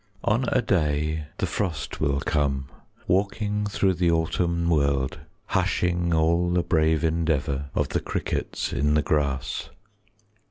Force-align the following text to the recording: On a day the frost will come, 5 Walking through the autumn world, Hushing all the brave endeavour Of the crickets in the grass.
On 0.23 0.45
a 0.45 0.63
day 0.63 1.27
the 1.37 1.45
frost 1.45 1.99
will 2.01 2.19
come, 2.21 2.69
5 3.01 3.03
Walking 3.07 3.65
through 3.67 3.93
the 3.93 4.09
autumn 4.09 4.67
world, 4.67 5.19
Hushing 5.45 6.11
all 6.11 6.49
the 6.49 6.63
brave 6.63 7.03
endeavour 7.03 7.69
Of 7.75 7.89
the 7.89 7.99
crickets 7.99 8.73
in 8.73 8.95
the 8.95 9.03
grass. 9.03 9.69